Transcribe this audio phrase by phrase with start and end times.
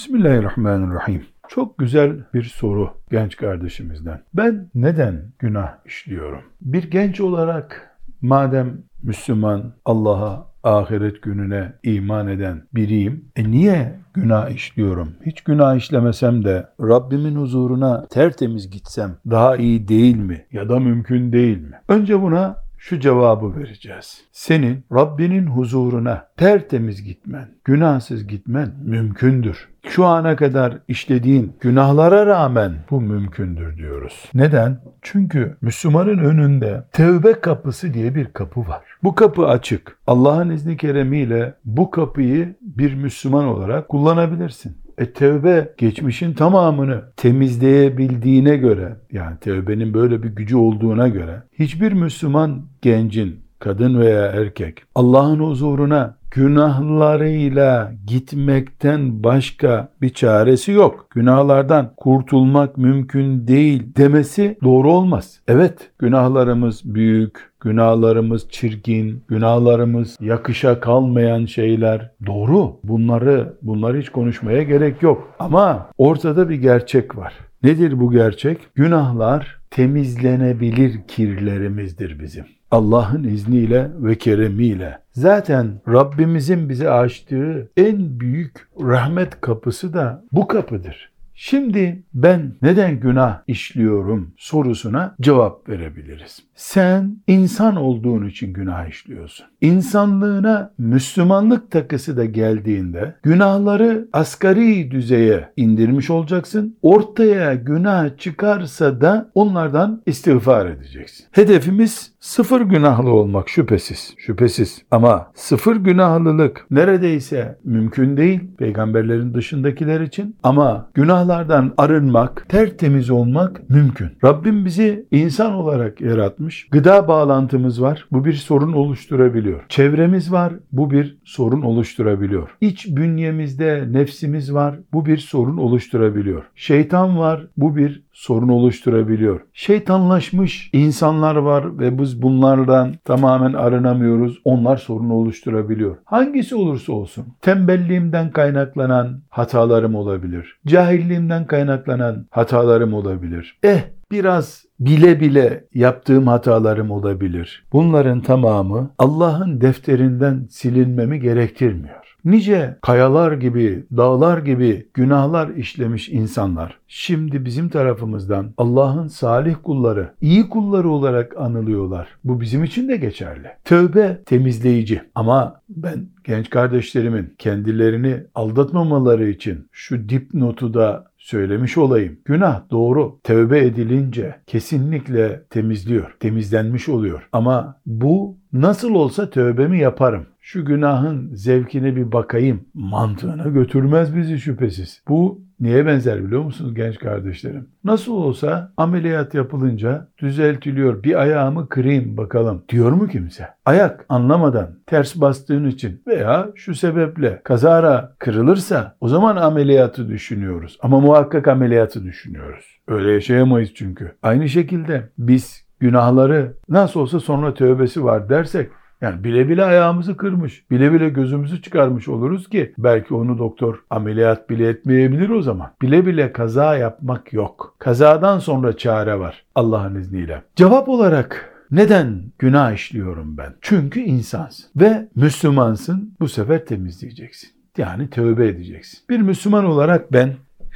[0.00, 1.24] Bismillahirrahmanirrahim.
[1.48, 4.20] Çok güzel bir soru genç kardeşimizden.
[4.34, 6.42] Ben neden günah işliyorum?
[6.60, 13.24] Bir genç olarak madem Müslüman, Allah'a, ahiret gününe iman eden biriyim.
[13.36, 15.08] E niye günah işliyorum?
[15.26, 20.46] Hiç günah işlemesem de Rabbimin huzuruna tertemiz gitsem daha iyi değil mi?
[20.52, 21.80] Ya da mümkün değil mi?
[21.88, 24.24] Önce buna şu cevabı vereceğiz.
[24.32, 29.68] Senin Rabbinin huzuruna tertemiz gitmen, günahsız gitmen mümkündür.
[29.88, 34.30] Şu ana kadar işlediğin günahlara rağmen bu mümkündür diyoruz.
[34.34, 34.80] Neden?
[35.02, 38.82] Çünkü Müslümanın önünde tevbe kapısı diye bir kapı var.
[39.02, 39.98] Bu kapı açık.
[40.06, 44.76] Allah'ın izni keremiyle bu kapıyı bir Müslüman olarak kullanabilirsin.
[45.00, 52.62] E tevbe geçmişin tamamını temizleyebildiğine göre yani tevbenin böyle bir gücü olduğuna göre hiçbir Müslüman
[52.82, 61.06] gencin kadın veya erkek Allah'ın huzuruna günahlarıyla gitmekten başka bir çaresi yok.
[61.10, 65.40] Günahlardan kurtulmak mümkün değil demesi doğru olmaz.
[65.48, 72.76] Evet, günahlarımız büyük, günahlarımız çirkin, günahlarımız yakışa kalmayan şeyler doğru.
[72.84, 75.34] Bunları bunları hiç konuşmaya gerek yok.
[75.38, 77.32] Ama ortada bir gerçek var.
[77.62, 78.58] Nedir bu gerçek?
[78.74, 82.59] Günahlar temizlenebilir kirlerimizdir bizim.
[82.70, 84.98] Allah'ın izniyle ve keremiyle.
[85.12, 91.10] Zaten Rabbimizin bize açtığı en büyük rahmet kapısı da bu kapıdır.
[91.34, 96.42] Şimdi ben neden günah işliyorum sorusuna cevap verebiliriz.
[96.60, 99.46] Sen insan olduğun için günah işliyorsun.
[99.60, 106.76] İnsanlığına Müslümanlık takısı da geldiğinde günahları asgari düzeye indirmiş olacaksın.
[106.82, 111.26] Ortaya günah çıkarsa da onlardan istiğfar edeceksin.
[111.30, 114.14] Hedefimiz sıfır günahlı olmak şüphesiz.
[114.18, 114.82] Şüphesiz.
[114.90, 120.36] Ama sıfır günahlılık neredeyse mümkün değil peygamberlerin dışındakiler için.
[120.42, 124.10] Ama günahlardan arınmak, tertemiz olmak mümkün.
[124.24, 126.49] Rabbim bizi insan olarak yaratmış.
[126.70, 128.06] Gıda bağlantımız var.
[128.12, 129.60] Bu bir sorun oluşturabiliyor.
[129.68, 130.52] Çevremiz var.
[130.72, 132.48] Bu bir sorun oluşturabiliyor.
[132.60, 134.78] İç bünyemizde nefsimiz var.
[134.92, 136.44] Bu bir sorun oluşturabiliyor.
[136.54, 137.46] Şeytan var.
[137.56, 139.40] Bu bir sorun oluşturabiliyor.
[139.52, 144.40] Şeytanlaşmış insanlar var ve biz bunlardan tamamen arınamıyoruz.
[144.44, 145.96] Onlar sorun oluşturabiliyor.
[146.04, 150.56] Hangisi olursa olsun tembelliğimden kaynaklanan hatalarım olabilir.
[150.66, 153.58] Cahilliğimden kaynaklanan hatalarım olabilir.
[153.62, 157.64] Eh biraz bile bile yaptığım hatalarım olabilir.
[157.72, 162.16] Bunların tamamı Allah'ın defterinden silinmemi gerektirmiyor.
[162.24, 170.48] Nice kayalar gibi, dağlar gibi günahlar işlemiş insanlar şimdi bizim tarafımızdan Allah'ın salih kulları, iyi
[170.48, 172.08] kulları olarak anılıyorlar.
[172.24, 173.48] Bu bizim için de geçerli.
[173.64, 182.18] Tövbe temizleyici ama ben genç kardeşlerimin kendilerini aldatmamaları için şu dipnotu da söylemiş olayım.
[182.24, 183.20] Günah doğru.
[183.24, 186.16] Tövbe edilince kesinlikle temizliyor.
[186.20, 187.28] Temizlenmiş oluyor.
[187.32, 190.26] Ama bu nasıl olsa tövbemi yaparım.
[190.40, 192.64] Şu günahın zevkine bir bakayım.
[192.74, 195.02] Mantığına götürmez bizi şüphesiz.
[195.08, 197.68] Bu Niye benzer biliyor musunuz genç kardeşlerim?
[197.84, 201.02] Nasıl olsa ameliyat yapılınca düzeltiliyor.
[201.02, 203.48] Bir ayağımı kırayım bakalım diyor mu kimse?
[203.64, 210.78] Ayak anlamadan ters bastığın için veya şu sebeple kazara kırılırsa o zaman ameliyatı düşünüyoruz.
[210.82, 212.80] Ama muhakkak ameliyatı düşünüyoruz.
[212.88, 214.12] Öyle yaşayamayız çünkü.
[214.22, 220.70] Aynı şekilde biz günahları nasıl olsa sonra tövbesi var dersek yani bile bile ayağımızı kırmış,
[220.70, 225.70] bile bile gözümüzü çıkarmış oluruz ki belki onu doktor ameliyat bile etmeyebilir o zaman.
[225.82, 227.74] Bile bile kaza yapmak yok.
[227.78, 230.42] Kazadan sonra çare var Allah'ın izniyle.
[230.56, 233.54] Cevap olarak neden günah işliyorum ben?
[233.60, 237.50] Çünkü insansın ve Müslümansın bu sefer temizleyeceksin.
[237.78, 239.00] Yani tövbe edeceksin.
[239.10, 240.32] Bir Müslüman olarak ben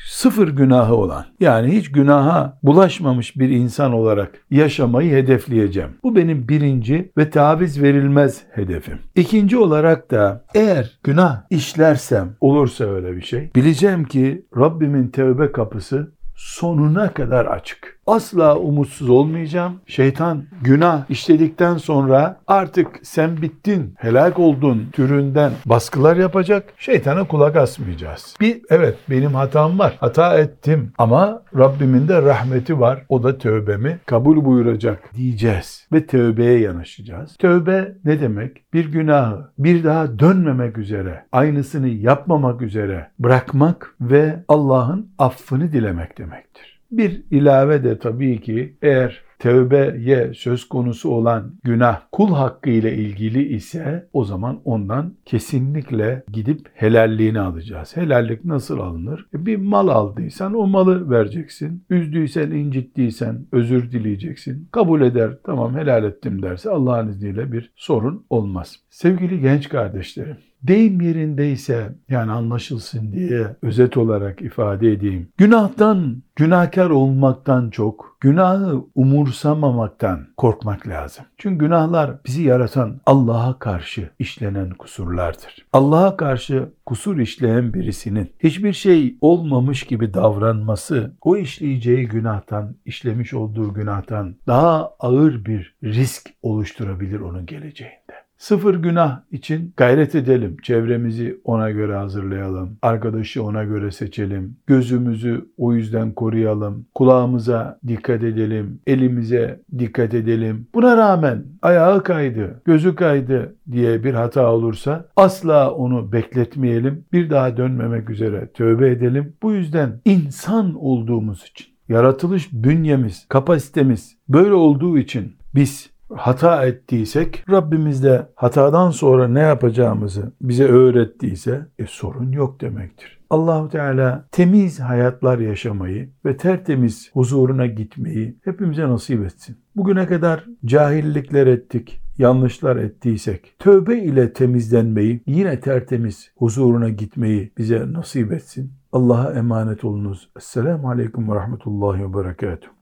[0.06, 5.90] sıfır günahı olan yani hiç günaha bulaşmamış bir insan olarak yaşamayı hedefleyeceğim.
[6.02, 8.98] Bu benim birinci ve taviz verilmez hedefim.
[9.14, 16.12] İkinci olarak da eğer günah işlersem olursa öyle bir şey bileceğim ki Rabbimin tevbe kapısı
[16.34, 17.93] sonuna kadar açık.
[18.06, 19.80] Asla umutsuz olmayacağım.
[19.86, 26.72] Şeytan günah işledikten sonra artık sen bittin, helak oldun türünden baskılar yapacak.
[26.78, 28.36] Şeytana kulak asmayacağız.
[28.40, 29.96] Bir evet benim hatam var.
[30.00, 33.02] Hata ettim ama Rabbimin de rahmeti var.
[33.08, 37.36] O da tövbemi kabul buyuracak diyeceğiz ve tövbeye yanaşacağız.
[37.36, 38.72] Tövbe ne demek?
[38.72, 46.73] Bir günahı bir daha dönmemek üzere, aynısını yapmamak üzere bırakmak ve Allah'ın affını dilemek demektir.
[46.90, 53.54] Bir ilave de tabii ki eğer tevbeye söz konusu olan günah kul hakkı ile ilgili
[53.54, 57.96] ise o zaman ondan kesinlikle gidip helalliğini alacağız.
[57.96, 59.26] Helallik nasıl alınır?
[59.34, 61.84] E, bir mal aldıysan o malı vereceksin.
[61.90, 64.68] Üzdüysen, incittiysen özür dileyeceksin.
[64.72, 68.76] Kabul eder, tamam helal ettim derse Allah'ın izniyle bir sorun olmaz.
[68.90, 75.28] Sevgili genç kardeşlerim, deyim yerindeyse yani anlaşılsın diye özet olarak ifade edeyim.
[75.38, 81.24] Günahtan, günahkar olmaktan çok günahı umursamamaktan korkmak lazım.
[81.38, 85.66] Çünkü günahlar bizi yaratan Allah'a karşı işlenen kusurlardır.
[85.72, 93.74] Allah'a karşı kusur işleyen birisinin hiçbir şey olmamış gibi davranması o işleyeceği günahtan, işlemiş olduğu
[93.74, 98.23] günahtan daha ağır bir risk oluşturabilir onun geleceğinde.
[98.38, 100.56] Sıfır günah için gayret edelim.
[100.62, 102.76] Çevremizi ona göre hazırlayalım.
[102.82, 104.56] Arkadaşı ona göre seçelim.
[104.66, 106.86] Gözümüzü o yüzden koruyalım.
[106.94, 108.80] Kulağımıza dikkat edelim.
[108.86, 110.66] Elimize dikkat edelim.
[110.74, 117.04] Buna rağmen ayağı kaydı, gözü kaydı diye bir hata olursa asla onu bekletmeyelim.
[117.12, 119.32] Bir daha dönmemek üzere tövbe edelim.
[119.42, 128.04] Bu yüzden insan olduğumuz için yaratılış bünyemiz, kapasitemiz böyle olduğu için biz hata ettiysek Rabbimiz
[128.04, 133.20] de hatadan sonra ne yapacağımızı bize öğrettiyse e, sorun yok demektir.
[133.30, 139.56] Allahu Teala temiz hayatlar yaşamayı ve tertemiz huzuruna gitmeyi hepimize nasip etsin.
[139.76, 148.32] Bugüne kadar cahillikler ettik, yanlışlar ettiysek tövbe ile temizlenmeyi, yine tertemiz huzuruna gitmeyi bize nasip
[148.32, 148.72] etsin.
[148.92, 150.30] Allah'a emanet olunuz.
[150.36, 152.74] Esselamu Aleyküm ve Rahmetullahi ve Berekatuhu.